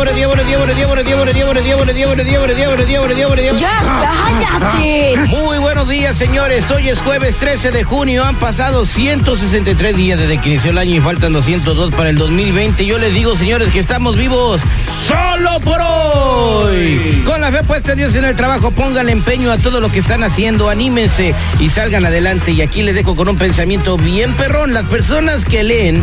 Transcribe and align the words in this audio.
buenos 0.00 0.16
días, 0.16 0.28
buenos 0.28 0.46
días, 0.46 0.58
buenos 0.58 0.76
días, 0.76 0.88
buenos 0.88 1.04
días, 1.04 1.16
buenos 1.18 1.34
días, 1.34 1.46
buenos 1.46 1.64
días, 1.64 1.76
buenos 1.76 1.94
días, 1.94 2.06
buenos 2.06 2.26
días, 2.26 2.26
buenos 2.26 2.26
días, 2.26 2.38
buenos 2.38 2.56
días, 2.56 2.68
buenos 2.68 2.86
días, 2.88 3.00
buenos 3.00 3.16
días, 3.16 3.28
buenos 3.28 3.28
días, 3.28 3.28
buenos 3.28 3.44
días. 3.44 3.60
Ya, 3.60 4.48
cállate. 4.48 5.16
Muy 5.28 5.58
buenos 5.58 5.88
días, 5.90 6.16
señores. 6.16 6.70
Hoy 6.70 6.88
es 6.88 7.00
jueves 7.00 7.36
13 7.36 7.70
de 7.70 7.84
junio. 7.84 8.24
Han 8.24 8.36
pasado 8.36 8.86
163 8.86 9.96
días 9.96 10.18
desde 10.18 10.38
que 10.38 10.48
inició 10.48 10.70
el 10.70 10.78
año 10.78 10.96
y 10.96 11.00
faltan 11.00 11.34
202 11.34 11.90
para 11.94 12.08
el 12.08 12.16
2020. 12.16 12.86
Yo 12.86 12.98
les 12.98 13.12
digo, 13.12 13.36
señores, 13.36 13.68
que 13.68 13.78
estamos 13.78 14.16
vivos 14.16 14.62
solo 15.06 15.60
por 15.60 15.80
hoy. 15.82 17.22
Con 17.26 17.42
la 17.42 17.52
fe 17.52 17.62
puesta 17.64 17.92
en 17.92 17.98
Dios 17.98 18.14
en 18.14 18.24
el 18.24 18.36
trabajo, 18.36 18.70
pónganle 18.70 19.12
empeño 19.12 19.52
a 19.52 19.58
todo 19.58 19.82
lo 19.82 19.92
que 19.92 19.98
están 19.98 20.22
haciendo, 20.22 20.70
anímense 20.70 21.34
y 21.58 21.68
salgan 21.68 22.06
adelante. 22.06 22.52
Y 22.52 22.62
aquí 22.62 22.82
les 22.82 22.94
dejo 22.94 23.16
con 23.16 23.28
un 23.28 23.36
pensamiento 23.36 23.98
bien 23.98 24.32
perrón. 24.34 24.72
Las 24.72 24.84
personas 24.84 25.44
que 25.44 25.62
leen, 25.62 26.02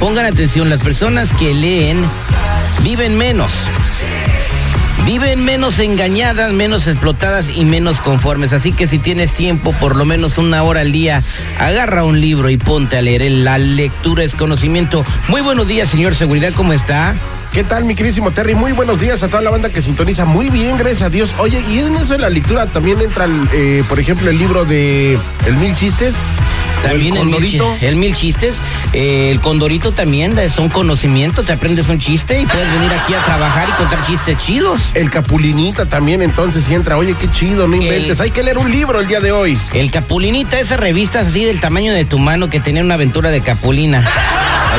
pongan 0.00 0.26
atención, 0.26 0.70
las 0.70 0.80
personas 0.80 1.32
que 1.32 1.54
leen 1.54 2.04
viven 2.82 3.16
menos. 3.16 3.52
Viven 5.06 5.42
menos 5.42 5.78
engañadas, 5.78 6.52
menos 6.52 6.86
explotadas 6.86 7.46
y 7.48 7.64
menos 7.64 8.00
conformes. 8.00 8.52
Así 8.52 8.72
que 8.72 8.86
si 8.86 8.98
tienes 8.98 9.32
tiempo, 9.32 9.72
por 9.80 9.96
lo 9.96 10.04
menos 10.04 10.36
una 10.36 10.62
hora 10.62 10.82
al 10.82 10.92
día, 10.92 11.22
agarra 11.58 12.04
un 12.04 12.20
libro 12.20 12.50
y 12.50 12.58
ponte 12.58 12.98
a 12.98 13.02
leer. 13.02 13.22
La 13.30 13.56
lectura 13.56 14.22
es 14.22 14.34
conocimiento. 14.34 15.04
Muy 15.28 15.40
buenos 15.40 15.66
días, 15.66 15.88
señor 15.88 16.14
Seguridad, 16.14 16.52
¿cómo 16.54 16.74
está? 16.74 17.14
¿Qué 17.52 17.64
tal, 17.64 17.84
mi 17.84 17.94
querísimo 17.94 18.30
Terry? 18.32 18.54
Muy 18.54 18.72
buenos 18.72 19.00
días 19.00 19.22
a 19.22 19.28
toda 19.28 19.42
la 19.42 19.50
banda 19.50 19.70
que 19.70 19.80
sintoniza. 19.80 20.26
Muy 20.26 20.50
bien, 20.50 20.76
gracias 20.76 21.02
a 21.02 21.08
Dios. 21.08 21.34
Oye, 21.38 21.64
y 21.70 21.78
en 21.78 21.96
eso 21.96 22.12
de 22.12 22.18
la 22.18 22.28
lectura 22.28 22.66
también 22.66 23.00
entra, 23.00 23.26
eh, 23.54 23.82
por 23.88 23.98
ejemplo, 23.98 24.28
el 24.28 24.36
libro 24.36 24.66
de 24.66 25.18
El 25.46 25.56
Mil 25.56 25.74
Chistes. 25.74 26.16
También 26.82 27.16
el 27.16 27.20
el, 27.22 27.26
mil, 27.26 27.32
Condorito. 27.32 27.76
el 27.80 27.96
mil 27.96 28.14
chistes. 28.14 28.56
eh, 28.92 29.30
el 29.30 29.40
condorito 29.40 29.92
también 29.92 30.38
es 30.38 30.58
un 30.58 30.68
conocimiento. 30.68 31.42
Te 31.42 31.52
aprendes 31.52 31.88
un 31.88 31.98
chiste 31.98 32.40
y 32.40 32.46
puedes 32.46 32.70
venir 32.72 32.90
aquí 32.92 33.14
a 33.14 33.18
trabajar 33.20 33.68
y 33.68 33.72
contar 33.72 34.04
chistes 34.06 34.38
chidos. 34.38 34.80
El 34.94 35.10
Capulinita 35.10 35.86
también, 35.86 36.22
entonces, 36.22 36.64
si 36.64 36.74
entra. 36.74 36.96
Oye, 36.96 37.14
qué 37.20 37.30
chido, 37.30 37.66
no 37.68 37.76
inventes. 37.76 38.20
Hay 38.20 38.30
que 38.30 38.42
leer 38.42 38.58
un 38.58 38.70
libro 38.70 39.00
el 39.00 39.06
día 39.08 39.20
de 39.20 39.32
hoy. 39.32 39.58
El 39.74 39.90
Capulinita, 39.90 40.58
esas 40.58 40.80
revistas 40.80 41.26
así 41.28 41.44
del 41.44 41.60
tamaño 41.60 41.92
de 41.92 42.04
tu 42.04 42.18
mano 42.18 42.48
que 42.48 42.60
tenía 42.60 42.82
una 42.82 42.94
aventura 42.94 43.30
de 43.30 43.40
Capulina. 43.40 44.04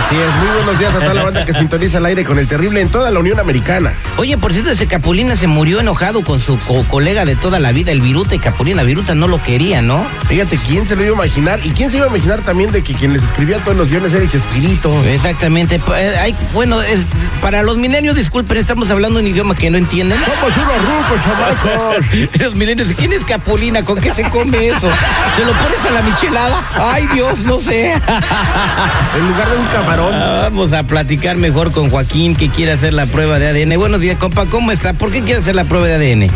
Así 0.06 0.16
es. 0.16 0.36
Muy 0.44 0.56
buenos 0.56 0.80
días 0.80 0.96
a 0.96 1.00
toda 1.00 1.14
la 1.14 1.24
banda 1.24 1.46
que 1.46 1.54
sintoniza 1.54 1.98
el 1.98 2.06
aire 2.06 2.24
con 2.24 2.40
el 2.40 2.48
terrible 2.48 2.82
en 2.82 2.90
toda 2.90 3.12
la 3.12 3.20
Unión 3.20 3.40
Americana. 3.40 3.94
Oye, 4.18 4.38
por 4.38 4.54
cierto, 4.54 4.72
ese 4.72 4.88
Capulina 4.88 5.36
se 5.36 5.48
murió 5.48 5.80
enojado 5.82 6.24
con 6.24 6.40
su 6.40 6.58
co- 6.60 6.84
colega 6.90 7.26
de 7.26 7.36
toda 7.36 7.60
la 7.60 7.72
vida, 7.72 7.92
el 7.92 8.02
Viruta 8.02 8.34
y 8.36 8.40
Capulina. 8.40 8.84
Viruta 8.84 9.14
no 9.14 9.28
lo 9.28 9.42
quería, 9.44 9.82
¿no? 9.82 10.06
Fíjate, 10.28 10.58
¿quién 10.68 10.88
se 10.88 10.96
lo 10.96 11.04
iba 11.04 11.12
a 11.12 11.16
imaginar? 11.26 11.60
¿Y 11.64 11.72
quién 11.72 11.92
se 11.92 11.98
iba 11.98 12.06
a 12.06 12.10
imaginar 12.10 12.42
también 12.42 12.72
de 12.72 12.82
que 12.84 12.94
quien 12.94 13.14
les 13.14 13.24
escribía 13.24 13.58
todos 13.64 13.78
los 13.78 13.90
guiones 13.90 14.14
era 14.14 14.24
el 14.24 14.30
Chespirito? 14.30 15.04
Exactamente. 15.06 15.76
Eh, 15.76 16.16
hay- 16.22 16.36
bueno, 16.54 16.82
es, 16.82 17.06
para 17.42 17.62
los 17.62 17.78
milenios, 17.78 18.16
disculpen, 18.16 18.58
estamos 18.58 18.90
hablando 18.92 19.20
un 19.20 19.28
idioma 19.28 19.54
que 19.56 19.70
no 19.70 19.78
entienden. 19.78 20.20
Somos 20.24 20.56
unos 20.58 20.78
rucos, 20.82 21.26
chamacos. 21.26 22.40
Los 22.40 22.56
milenios, 22.56 22.88
¿quién 22.98 23.12
es 23.14 23.26
Capulina? 23.26 23.84
¿Con 23.84 24.00
qué 24.00 24.14
se 24.14 24.24
come 24.30 24.70
eso? 24.70 24.90
¿Se 25.36 25.46
lo 25.46 25.52
pones 25.52 25.80
a 25.88 25.92
la 25.92 26.02
michelada? 26.02 26.64
Ay, 26.80 27.08
Dios, 27.14 27.40
no 27.40 27.60
sé. 27.60 27.92
En 27.94 29.28
lugar 29.28 29.50
de 29.50 29.58
un 29.58 29.66
camarón. 29.90 30.14
Ah, 30.14 30.40
Vamos 30.44 30.74
a 30.74 30.84
platicar 30.84 31.38
mejor 31.38 31.72
con 31.72 31.90
Joaquín 31.90 32.36
que 32.36 32.50
quiere 32.50 32.72
hacer 32.72 32.94
la 32.94 33.06
prueba 33.06 33.40
de 33.40 33.48
ADN. 33.48 33.78
Buenos 33.78 34.02
días, 34.02 34.18
compa, 34.18 34.46
¿cómo 34.46 34.72
está? 34.72 34.94
¿Por 34.94 35.12
qué 35.12 35.22
quiere 35.22 35.40
hacer 35.40 35.56
la 35.56 35.66
prueba 35.66 35.88
de 35.88 35.96
ADN? 35.96 36.32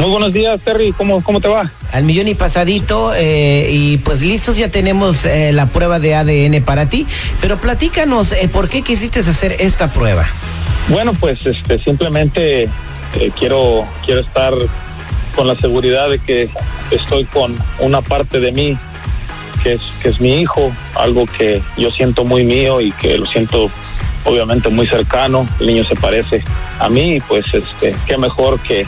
Muy 0.00 0.10
buenos 0.10 0.32
días, 0.32 0.60
Terry. 0.60 0.92
¿Cómo, 0.92 1.22
cómo 1.22 1.40
te 1.40 1.48
va? 1.48 1.70
Al 1.92 2.04
millón 2.04 2.28
y 2.28 2.34
pasadito, 2.34 3.14
eh, 3.14 3.70
y 3.72 3.96
pues 3.98 4.20
listos 4.20 4.56
ya 4.56 4.70
tenemos 4.70 5.24
eh, 5.24 5.52
la 5.52 5.66
prueba 5.66 5.98
de 5.98 6.14
ADN 6.14 6.62
para 6.62 6.88
ti. 6.88 7.06
Pero 7.40 7.58
platícanos, 7.58 8.32
eh, 8.32 8.48
¿por 8.48 8.68
qué 8.68 8.82
quisiste 8.82 9.20
hacer 9.20 9.56
esta 9.58 9.88
prueba? 9.88 10.26
Bueno, 10.88 11.14
pues 11.14 11.44
este, 11.46 11.78
simplemente 11.82 12.64
eh, 12.64 13.30
quiero, 13.38 13.84
quiero 14.04 14.20
estar 14.20 14.52
con 15.34 15.46
la 15.46 15.56
seguridad 15.56 16.10
de 16.10 16.18
que 16.18 16.50
estoy 16.90 17.24
con 17.24 17.56
una 17.78 18.02
parte 18.02 18.40
de 18.40 18.52
mí 18.52 18.78
que 19.66 19.72
es, 19.72 19.82
que 20.00 20.10
es 20.10 20.20
mi 20.20 20.40
hijo, 20.40 20.72
algo 20.94 21.26
que 21.26 21.60
yo 21.76 21.90
siento 21.90 22.24
muy 22.24 22.44
mío 22.44 22.80
y 22.80 22.92
que 22.92 23.18
lo 23.18 23.26
siento 23.26 23.68
obviamente 24.24 24.68
muy 24.68 24.86
cercano. 24.86 25.48
El 25.58 25.66
niño 25.66 25.84
se 25.84 25.96
parece 25.96 26.44
a 26.78 26.88
mí 26.88 27.16
y 27.16 27.20
pues 27.20 27.46
este, 27.52 27.96
qué 28.06 28.16
mejor 28.16 28.60
que 28.60 28.86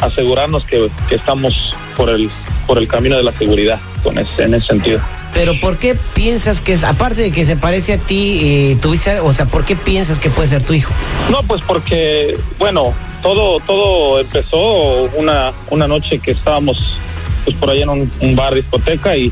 asegurarnos 0.00 0.64
que, 0.64 0.90
que 1.10 1.16
estamos 1.16 1.74
por 1.94 2.08
el, 2.08 2.30
por 2.66 2.78
el 2.78 2.88
camino 2.88 3.16
de 3.16 3.22
la 3.22 3.32
seguridad 3.32 3.78
con 4.02 4.16
ese, 4.18 4.44
en 4.44 4.54
ese 4.54 4.66
sentido. 4.66 5.00
Pero 5.34 5.60
¿por 5.60 5.76
qué 5.76 5.94
piensas 6.14 6.62
que 6.62 6.72
es, 6.72 6.84
aparte 6.84 7.20
de 7.20 7.30
que 7.30 7.44
se 7.44 7.56
parece 7.56 7.92
a 7.92 7.98
ti, 7.98 8.40
eh, 8.42 8.78
tuviste, 8.80 9.20
o 9.20 9.32
sea, 9.34 9.44
¿por 9.44 9.66
qué 9.66 9.76
piensas 9.76 10.20
que 10.20 10.30
puede 10.30 10.48
ser 10.48 10.62
tu 10.62 10.72
hijo? 10.72 10.94
No, 11.28 11.42
pues 11.42 11.60
porque, 11.66 12.38
bueno, 12.58 12.94
todo, 13.22 13.60
todo 13.60 14.20
empezó 14.20 15.02
una, 15.16 15.52
una 15.68 15.86
noche 15.86 16.18
que 16.18 16.30
estábamos 16.30 16.96
pues 17.44 17.56
por 17.56 17.68
allá 17.68 17.82
en 17.82 17.88
un, 17.90 18.12
un 18.20 18.36
bar 18.36 18.54
discoteca 18.54 19.14
y 19.18 19.30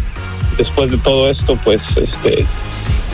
después 0.57 0.91
de 0.91 0.99
todo 0.99 1.31
esto, 1.31 1.59
pues 1.65 1.81
este 1.97 2.47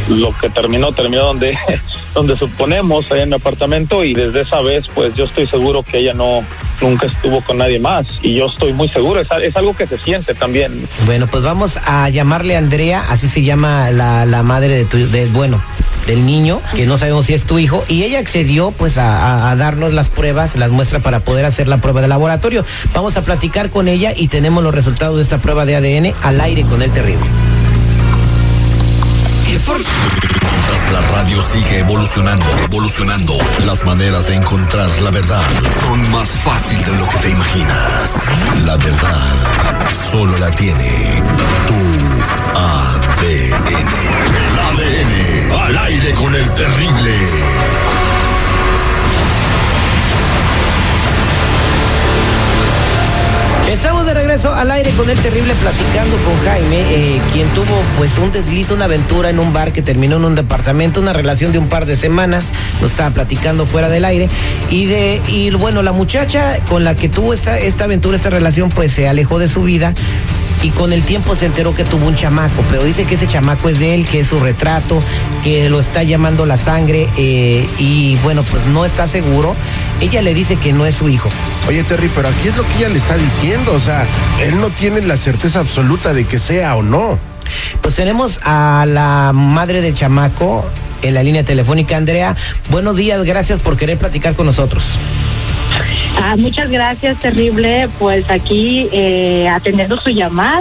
lo 0.08 0.32
que 0.38 0.48
terminó, 0.48 0.92
terminó 0.92 1.22
donde, 1.22 1.56
donde 2.14 2.36
suponemos, 2.36 3.10
allá 3.10 3.24
en 3.24 3.28
mi 3.30 3.34
apartamento, 3.36 4.04
y 4.04 4.14
desde 4.14 4.40
esa 4.40 4.60
vez, 4.60 4.86
pues 4.94 5.14
yo 5.14 5.24
estoy 5.24 5.46
seguro 5.46 5.82
que 5.82 5.98
ella 5.98 6.14
no 6.14 6.44
nunca 6.80 7.06
estuvo 7.06 7.40
con 7.42 7.58
nadie 7.58 7.78
más. 7.78 8.06
Y 8.22 8.34
yo 8.34 8.46
estoy 8.46 8.72
muy 8.72 8.88
seguro, 8.88 9.20
es, 9.20 9.28
es 9.42 9.56
algo 9.56 9.76
que 9.76 9.86
se 9.86 9.98
siente 9.98 10.34
también. 10.34 10.72
Bueno, 11.06 11.26
pues 11.26 11.42
vamos 11.42 11.78
a 11.84 12.08
llamarle 12.08 12.56
a 12.56 12.58
Andrea, 12.58 13.04
así 13.08 13.28
se 13.28 13.42
llama 13.42 13.90
la, 13.90 14.24
la 14.24 14.42
madre 14.42 14.74
de 14.74 14.84
tu, 14.84 14.96
de, 15.10 15.26
bueno, 15.26 15.62
del 16.08 16.24
niño, 16.24 16.60
que 16.74 16.86
no 16.86 16.96
sabemos 16.96 17.26
si 17.26 17.34
es 17.34 17.44
tu 17.44 17.58
hijo, 17.58 17.84
y 17.86 18.02
ella 18.02 18.18
accedió 18.18 18.72
pues 18.72 18.96
a, 18.96 19.54
darnos 19.56 19.92
las 19.92 20.08
pruebas, 20.08 20.56
las 20.56 20.70
muestras 20.70 21.02
para 21.02 21.20
poder 21.20 21.44
hacer 21.44 21.68
la 21.68 21.76
prueba 21.76 22.00
de 22.00 22.08
laboratorio. 22.08 22.64
Vamos 22.94 23.16
a 23.18 23.22
platicar 23.22 23.70
con 23.70 23.88
ella 23.88 24.12
y 24.16 24.28
tenemos 24.28 24.64
los 24.64 24.74
resultados 24.74 25.16
de 25.16 25.22
esta 25.22 25.38
prueba 25.38 25.66
de 25.66 25.76
ADN 25.76 26.14
al 26.22 26.40
aire 26.40 26.62
con 26.62 26.82
el 26.82 26.90
terrible. 26.90 27.26
Mientras 29.46 30.92
la 30.92 31.00
radio 31.12 31.42
sigue 31.52 31.78
evolucionando, 31.80 32.46
evolucionando, 32.64 33.34
las 33.66 33.84
maneras 33.84 34.28
de 34.28 34.36
encontrar 34.36 34.88
la 35.02 35.10
verdad 35.10 35.42
son 35.86 36.10
más 36.10 36.28
fácil 36.28 36.82
de 36.84 36.92
lo 36.96 37.08
que 37.08 37.18
te 37.18 37.30
imaginas. 37.30 38.14
La 38.64 38.76
verdad 38.76 39.34
solo 40.10 40.38
la 40.38 40.50
tiene 40.50 41.22
tu 41.66 41.74
ADN. 42.58 43.66
El 44.36 44.58
ADN 44.58 45.37
al 45.54 45.78
aire 45.78 46.12
con 46.14 46.34
el 46.34 46.54
terrible. 46.54 47.10
Estamos 53.70 54.06
de 54.06 54.14
regreso 54.14 54.52
al 54.54 54.70
aire 54.70 54.90
con 54.92 55.10
el 55.10 55.18
terrible 55.18 55.54
platicando 55.54 56.16
con 56.24 56.38
Jaime, 56.44 56.80
eh, 56.80 57.20
quien 57.32 57.48
tuvo 57.50 57.82
pues 57.98 58.16
un 58.18 58.32
desliz, 58.32 58.70
una 58.70 58.86
aventura 58.86 59.28
en 59.28 59.38
un 59.38 59.52
bar 59.52 59.72
que 59.72 59.82
terminó 59.82 60.16
en 60.16 60.24
un 60.24 60.34
departamento, 60.34 61.00
una 61.00 61.12
relación 61.12 61.52
de 61.52 61.58
un 61.58 61.68
par 61.68 61.84
de 61.84 61.96
semanas, 61.96 62.52
nos 62.80 62.92
estaba 62.92 63.10
platicando 63.10 63.66
fuera 63.66 63.88
del 63.88 64.06
aire, 64.06 64.28
y 64.70 64.86
de, 64.86 65.20
y 65.28 65.50
bueno, 65.50 65.82
la 65.82 65.92
muchacha 65.92 66.58
con 66.68 66.82
la 66.82 66.94
que 66.94 67.08
tuvo 67.08 67.34
esta, 67.34 67.58
esta 67.58 67.84
aventura, 67.84 68.16
esta 68.16 68.30
relación, 68.30 68.70
pues 68.70 68.92
se 68.92 69.06
alejó 69.06 69.38
de 69.38 69.48
su 69.48 69.62
vida 69.62 69.94
y 70.62 70.70
con 70.70 70.92
el 70.92 71.04
tiempo 71.04 71.34
se 71.34 71.46
enteró 71.46 71.74
que 71.74 71.84
tuvo 71.84 72.06
un 72.06 72.14
chamaco, 72.14 72.64
pero 72.68 72.84
dice 72.84 73.04
que 73.04 73.14
ese 73.14 73.26
chamaco 73.26 73.68
es 73.68 73.78
de 73.78 73.94
él, 73.94 74.06
que 74.06 74.20
es 74.20 74.28
su 74.28 74.38
retrato, 74.38 75.02
que 75.42 75.68
lo 75.68 75.80
está 75.80 76.02
llamando 76.02 76.46
la 76.46 76.56
sangre 76.56 77.08
eh, 77.16 77.68
y 77.78 78.16
bueno, 78.16 78.42
pues 78.42 78.66
no 78.66 78.84
está 78.84 79.06
seguro. 79.06 79.54
Ella 80.00 80.22
le 80.22 80.34
dice 80.34 80.56
que 80.56 80.72
no 80.72 80.86
es 80.86 80.96
su 80.96 81.08
hijo. 81.08 81.28
Oye, 81.68 81.82
Terry, 81.84 82.10
pero 82.14 82.28
aquí 82.28 82.48
es 82.48 82.56
lo 82.56 82.66
que 82.66 82.78
ella 82.78 82.88
le 82.88 82.98
está 82.98 83.16
diciendo. 83.16 83.72
O 83.72 83.80
sea, 83.80 84.06
él 84.40 84.60
no 84.60 84.70
tiene 84.70 85.00
la 85.02 85.16
certeza 85.16 85.60
absoluta 85.60 86.12
de 86.12 86.24
que 86.24 86.38
sea 86.38 86.76
o 86.76 86.82
no. 86.82 87.18
Pues 87.80 87.94
tenemos 87.94 88.40
a 88.44 88.84
la 88.86 89.32
madre 89.34 89.80
del 89.80 89.94
chamaco 89.94 90.64
en 91.02 91.14
la 91.14 91.22
línea 91.22 91.44
telefónica. 91.44 91.96
Andrea, 91.96 92.34
buenos 92.70 92.96
días, 92.96 93.24
gracias 93.24 93.60
por 93.60 93.76
querer 93.76 93.98
platicar 93.98 94.34
con 94.34 94.46
nosotros. 94.46 94.98
Ah, 96.30 96.36
muchas 96.36 96.68
gracias, 96.68 97.18
terrible. 97.20 97.88
Pues 97.98 98.28
aquí 98.28 98.86
eh, 98.92 99.48
atendiendo 99.48 99.98
su 99.98 100.10
llamada, 100.10 100.60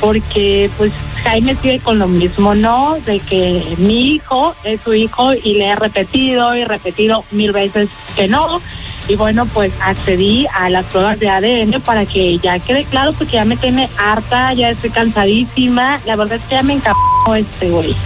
porque 0.00 0.70
pues 0.78 0.92
Jaime 1.24 1.56
sigue 1.60 1.80
con 1.80 1.98
lo 1.98 2.06
mismo, 2.06 2.54
¿no? 2.54 2.96
De 3.04 3.18
que 3.18 3.74
mi 3.78 4.12
hijo 4.12 4.54
es 4.62 4.80
su 4.82 4.94
hijo 4.94 5.34
y 5.34 5.54
le 5.54 5.70
he 5.70 5.74
repetido 5.74 6.54
y 6.54 6.64
repetido 6.64 7.24
mil 7.32 7.50
veces 7.50 7.88
que 8.14 8.28
no. 8.28 8.62
Y 9.08 9.16
bueno, 9.16 9.44
pues 9.46 9.72
accedí 9.82 10.46
a 10.54 10.70
las 10.70 10.84
pruebas 10.84 11.18
de 11.18 11.28
ADN 11.28 11.80
para 11.80 12.06
que 12.06 12.38
ya 12.38 12.60
quede 12.60 12.84
claro, 12.84 13.12
porque 13.14 13.32
ya 13.32 13.44
me 13.44 13.56
tiene 13.56 13.88
harta, 13.98 14.52
ya 14.52 14.70
estoy 14.70 14.90
cansadísima. 14.90 16.00
La 16.06 16.14
verdad 16.14 16.38
es 16.38 16.44
que 16.44 16.54
ya 16.54 16.62
me 16.62 16.74
encantó 16.74 17.34
este 17.34 17.70
güey. 17.70 17.96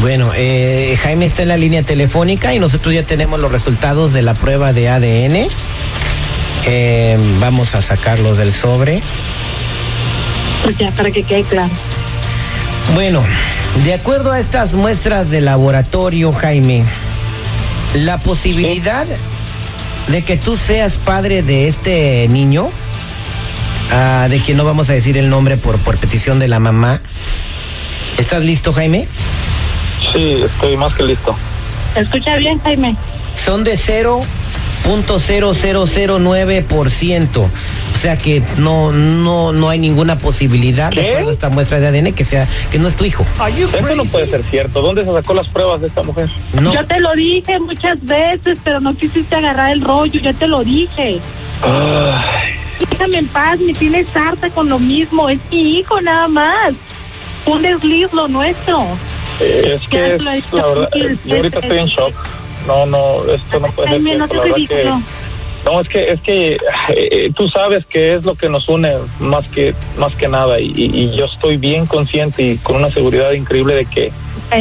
Bueno, 0.00 0.32
eh, 0.34 0.98
Jaime 1.00 1.26
está 1.26 1.42
en 1.42 1.48
la 1.48 1.56
línea 1.56 1.82
telefónica 1.82 2.54
y 2.54 2.58
nosotros 2.58 2.92
ya 2.92 3.04
tenemos 3.04 3.40
los 3.40 3.52
resultados 3.52 4.12
de 4.12 4.22
la 4.22 4.34
prueba 4.34 4.72
de 4.72 4.88
ADN. 4.88 5.48
Eh, 6.66 7.16
vamos 7.38 7.74
a 7.74 7.82
sacarlos 7.82 8.38
del 8.38 8.52
sobre. 8.52 9.02
Pues 10.64 10.76
ya, 10.78 10.90
para 10.90 11.10
que 11.12 11.22
quede 11.22 11.44
claro. 11.44 11.70
Bueno, 12.94 13.24
de 13.84 13.94
acuerdo 13.94 14.32
a 14.32 14.40
estas 14.40 14.74
muestras 14.74 15.30
de 15.30 15.40
laboratorio, 15.40 16.32
Jaime, 16.32 16.84
la 17.94 18.18
posibilidad 18.18 19.06
de 20.08 20.24
que 20.24 20.36
tú 20.36 20.56
seas 20.56 20.98
padre 20.98 21.42
de 21.42 21.68
este 21.68 22.26
niño, 22.28 22.68
ah, 23.92 24.26
de 24.28 24.40
quien 24.40 24.56
no 24.56 24.64
vamos 24.64 24.90
a 24.90 24.92
decir 24.92 25.16
el 25.18 25.30
nombre 25.30 25.56
por, 25.56 25.78
por 25.78 25.98
petición 25.98 26.38
de 26.38 26.48
la 26.48 26.58
mamá, 26.58 27.00
¿estás 28.18 28.42
listo, 28.42 28.72
Jaime? 28.72 29.06
Sí, 30.12 30.42
estoy 30.44 30.76
más 30.76 30.94
que 30.94 31.04
listo. 31.04 31.36
¿Escucha 31.94 32.36
bien, 32.36 32.60
Jaime? 32.60 32.96
Son 33.34 33.64
de 33.64 33.76
0.0009%. 34.86 37.38
O 37.38 37.50
sea 37.98 38.16
que 38.16 38.42
no, 38.58 38.92
no, 38.92 39.52
no 39.52 39.68
hay 39.70 39.78
ninguna 39.78 40.18
posibilidad 40.18 40.90
de 40.90 40.96
¿Qué? 41.02 41.08
acuerdo 41.10 41.28
a 41.30 41.32
esta 41.32 41.48
muestra 41.48 41.80
de 41.80 41.86
ADN 41.88 42.12
que 42.12 42.24
sea, 42.24 42.46
que 42.70 42.78
no 42.78 42.88
es 42.88 42.96
tu 42.96 43.04
hijo. 43.04 43.24
Eso 43.48 43.96
no 43.96 44.04
puede 44.04 44.28
ser 44.30 44.44
cierto. 44.50 44.82
¿Dónde 44.82 45.04
se 45.04 45.12
sacó 45.12 45.34
las 45.34 45.48
pruebas 45.48 45.80
de 45.80 45.86
esta 45.88 46.02
mujer? 46.02 46.28
No. 46.52 46.72
Yo 46.74 46.84
te 46.86 47.00
lo 47.00 47.12
dije 47.14 47.58
muchas 47.58 48.04
veces, 48.04 48.58
pero 48.62 48.80
no 48.80 48.96
quisiste 48.96 49.34
agarrar 49.34 49.72
el 49.72 49.80
rollo, 49.80 50.20
yo 50.20 50.34
te 50.34 50.46
lo 50.46 50.62
dije. 50.62 51.18
Ay, 51.62 52.54
Déjame 52.90 53.18
en 53.18 53.28
paz, 53.28 53.58
me 53.58 53.72
tienes 53.72 54.06
harta 54.14 54.50
con 54.50 54.68
lo 54.68 54.78
mismo, 54.78 55.30
es 55.30 55.38
mi 55.50 55.78
hijo 55.78 56.00
nada 56.02 56.28
más. 56.28 56.74
Un 57.46 57.62
desliz 57.62 58.08
lo 58.12 58.28
nuestro. 58.28 58.86
eh, 59.40 59.78
es 59.80 59.88
que, 59.88 60.16
es, 60.16 60.22
la 60.22 60.32
verdad, 60.66 60.90
yo 61.24 61.36
ahorita 61.36 61.58
estoy 61.60 61.78
en 61.78 61.86
shock. 61.86 62.12
No, 62.66 62.86
no, 62.86 63.24
esto 63.32 63.60
no 63.60 63.68
puede 63.72 63.90
ser 63.90 64.18
no 64.18 64.28
que, 64.66 64.84
no, 65.64 65.80
es 65.80 65.88
que, 65.88 66.12
es 66.12 66.20
que 66.20 66.58
eh, 66.90 67.30
tú 67.34 67.48
sabes 67.48 67.84
que 67.86 68.14
es 68.14 68.24
lo 68.24 68.34
que 68.36 68.48
nos 68.48 68.68
une 68.68 68.92
más 69.18 69.46
que, 69.48 69.74
más 69.98 70.14
que 70.14 70.28
nada 70.28 70.60
y, 70.60 70.72
y- 70.76 70.90
y 71.02 71.16
yo 71.16 71.24
estoy 71.24 71.56
bien 71.56 71.86
consciente 71.86 72.42
y 72.42 72.56
con 72.58 72.76
una 72.76 72.90
seguridad 72.90 73.32
increíble 73.32 73.74
de 73.74 73.84
que, 73.84 74.12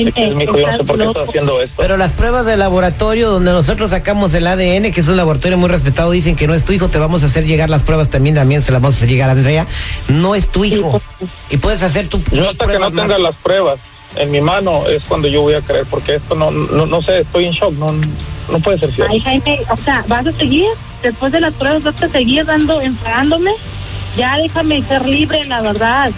de 0.06 0.12
que 0.12 0.28
es 0.30 0.36
mi 0.36 0.46
hijo. 0.46 0.57
Yo 0.57 0.66
no 0.66 0.78
sé 0.78 0.84
por 0.84 0.98
qué 0.98 1.04
está 1.06 1.22
haciendo 1.22 1.62
esto. 1.62 1.75
Pero 1.78 1.98
las 1.98 2.12
pruebas 2.13 2.48
de 2.48 2.57
laboratorio 2.57 3.30
donde 3.30 3.52
nosotros 3.52 3.92
sacamos 3.92 4.34
el 4.34 4.48
ADN, 4.48 4.92
que 4.92 5.00
es 5.02 5.07
un 5.07 5.18
laboratorio 5.18 5.60
muy 5.60 5.69
respetado, 5.69 6.10
dicen 6.10 6.36
que 6.36 6.48
no 6.48 6.56
es 6.56 6.66
tu 6.66 6.74
hijo, 6.74 6.88
te 6.88 6.98
vamos 6.98 7.22
a 7.22 7.28
hacer 7.28 7.46
llegar 7.46 7.69
las 7.69 7.84
pruebas 7.84 8.10
también, 8.10 8.34
también 8.34 8.63
se 8.63 8.72
las 8.72 8.81
vamos 8.81 8.96
a 8.96 8.98
hacer 8.98 9.10
llegar 9.10 9.30
a 9.30 9.34
Andrea. 9.34 9.68
No 10.07 10.34
es 10.34 10.50
tu 10.50 10.66
hijo. 10.66 11.00
Y 11.52 11.57
puedes 11.57 11.84
hacer 11.84 12.07
tu 12.07 12.19
Yo 12.31 12.50
hasta 12.50 12.66
que 12.66 12.80
no 12.80 12.90
tenga 12.92 13.19
las 13.19 13.36
pruebas 13.36 13.80
en 14.18 14.32
mi 14.32 14.42
mano 14.42 14.88
es 14.88 15.04
cuando 15.04 15.28
yo 15.28 15.42
voy 15.42 15.54
a 15.56 15.62
creer, 15.62 15.86
porque 15.90 16.16
esto 16.16 16.36
no, 16.36 16.52
no, 16.52 16.86
no 16.86 17.02
sé, 17.02 17.20
estoy 17.22 17.46
en 17.46 17.52
shock, 17.52 17.74
no, 17.74 17.92
no 17.92 18.60
puede 18.60 18.80
ser 18.80 18.92
cierto. 18.94 19.12
Ay, 19.12 19.20
Jaime, 19.22 19.60
o 19.70 19.78
sea, 19.78 20.04
¿vas 20.08 20.26
a 20.28 20.32
seguir? 20.34 20.68
Después 21.02 21.32
de 21.32 21.42
las 21.42 21.54
pruebas, 21.54 21.84
¿vas 21.84 22.02
a 22.02 22.10
seguir 22.10 22.46
dando, 22.46 22.82
enfadándome? 22.82 23.52
Ya 24.18 24.38
déjame 24.38 24.82
ser 24.84 25.06
libre, 25.06 25.46
la 25.46 25.62
verdad. 25.62 26.12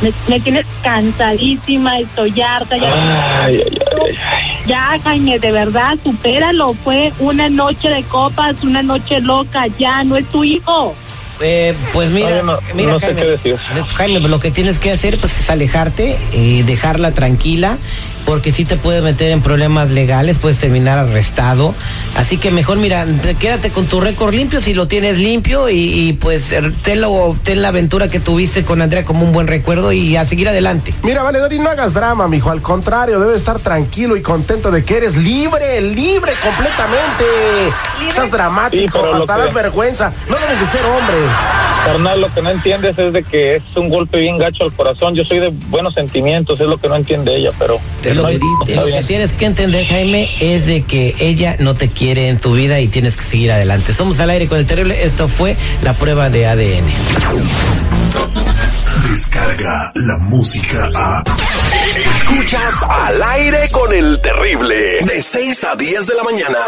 Me, 0.00 0.12
me 0.26 0.40
tienes 0.40 0.66
cansadísima, 0.82 1.98
estoy 2.00 2.40
harta. 2.40 2.76
Ya, 2.76 3.44
Ay, 3.44 3.62
ay, 3.64 3.78
ay, 4.04 4.18
ay. 4.32 4.44
ya, 4.66 4.98
Jaime, 5.04 5.38
de 5.38 5.52
verdad, 5.52 5.96
supéralo. 6.02 6.74
Fue 6.82 7.12
una 7.20 7.48
noche 7.48 7.88
de 7.88 8.02
copas, 8.04 8.64
una 8.64 8.82
noche 8.82 9.20
loca. 9.20 9.66
Ya, 9.78 10.02
no 10.02 10.16
es 10.16 10.26
tu 10.26 10.42
hijo. 10.42 10.94
Eh, 11.42 11.74
pues 11.92 12.10
mira, 12.10 12.42
no- 12.42 12.58
mira 12.74 12.92
no 12.92 13.00
Jaime. 13.00 13.36
Jaime, 13.96 14.20
lo 14.20 14.38
que 14.40 14.50
tienes 14.50 14.78
que 14.78 14.90
hacer 14.92 15.18
pues 15.18 15.38
es 15.40 15.50
alejarte 15.50 16.16
y 16.32 16.62
dejarla 16.62 17.12
tranquila, 17.12 17.78
porque 18.24 18.52
si 18.52 18.64
te 18.64 18.76
puedes 18.76 19.02
meter 19.02 19.30
en 19.30 19.40
problemas 19.42 19.90
legales, 19.90 20.38
puedes 20.38 20.58
terminar 20.58 20.98
arrestado. 20.98 21.74
Así 22.16 22.36
que 22.38 22.50
mejor 22.50 22.78
mira, 22.78 23.04
te- 23.22 23.34
quédate 23.34 23.70
con 23.70 23.86
tu 23.86 24.00
récord 24.00 24.32
limpio 24.34 24.60
si 24.60 24.74
lo 24.74 24.86
tienes 24.88 25.18
limpio 25.18 25.68
y, 25.68 25.74
y, 26.08 26.12
pues 26.14 26.52
er, 26.52 26.72
tenlo, 26.82 27.36
ten 27.42 27.62
la 27.62 27.68
aventura 27.68 28.08
que 28.08 28.20
tuviste 28.20 28.64
con 28.64 28.80
Andrea 28.82 29.04
como 29.04 29.24
un 29.24 29.32
buen 29.32 29.46
recuerdo 29.46 29.92
y 29.92 30.16
a 30.16 30.24
seguir 30.24 30.48
adelante. 30.48 30.94
Mira, 31.02 31.22
Valedor, 31.22 31.52
y 31.52 31.58
no 31.58 31.68
hagas 31.70 31.94
drama, 31.94 32.28
mijo. 32.28 32.50
Al 32.50 32.62
contrario, 32.62 33.18
debes 33.20 33.36
estar 33.36 33.58
tranquilo 33.58 34.16
y 34.16 34.22
contento 34.22 34.70
de 34.70 34.84
que 34.84 34.96
eres 34.98 35.16
libre, 35.16 35.80
libre 35.80 36.32
completamente. 36.42 37.24
Estás 38.08 38.30
dramático, 38.30 38.98
Sí, 38.98 39.04
hasta 39.20 39.34
que- 39.36 39.42
das 39.42 39.54
vergüenza. 39.54 40.12
No 40.28 40.36
debes 40.36 40.60
de 40.60 40.66
ser 40.66 40.84
hombre. 40.84 41.14
Carnal, 41.84 42.20
lo 42.20 42.32
que 42.32 42.42
no 42.42 42.50
entiendes 42.50 42.96
es 42.98 43.12
de 43.12 43.22
que 43.24 43.56
es 43.56 43.62
un 43.76 43.88
golpe 43.88 44.18
bien 44.18 44.38
gacho 44.38 44.64
al 44.64 44.72
corazón. 44.72 45.14
Yo 45.14 45.24
soy 45.24 45.40
de 45.40 45.48
buenos 45.68 45.94
sentimientos, 45.94 46.60
es 46.60 46.66
lo 46.66 46.78
que 46.78 46.88
no 46.88 46.94
entiende 46.96 47.34
ella, 47.34 47.50
pero... 47.58 47.78
Lo 48.14 48.26
que, 48.26 48.74
lo 48.74 49.02
tienes 49.06 49.32
que 49.32 49.46
entender, 49.46 49.86
Jaime, 49.86 50.30
es 50.40 50.66
de 50.66 50.82
que 50.82 51.14
ella 51.20 51.56
no 51.58 51.74
te 51.74 51.88
quiere 51.88 52.28
en 52.28 52.38
tu 52.38 52.54
vida 52.54 52.80
y 52.80 52.88
tienes 52.88 53.16
que 53.16 53.22
seguir 53.22 53.52
adelante. 53.52 53.92
Somos 53.92 54.20
al 54.20 54.30
aire 54.30 54.48
con 54.48 54.58
el 54.58 54.66
terrible. 54.66 55.04
Esto 55.04 55.28
fue 55.28 55.56
la 55.82 55.96
prueba 55.96 56.30
de 56.30 56.46
ADN. 56.46 56.86
Descarga 59.10 59.92
la 59.94 60.18
música 60.18 60.90
a. 60.94 61.24
Escuchas 62.10 62.82
al 62.88 63.22
aire 63.22 63.68
con 63.70 63.92
el 63.92 64.20
terrible. 64.20 65.00
De 65.02 65.22
6 65.22 65.64
a 65.64 65.76
10 65.76 66.06
de 66.06 66.14
la 66.14 66.22
mañana. 66.22 66.58